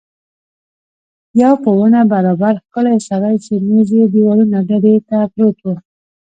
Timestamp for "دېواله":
4.13-4.45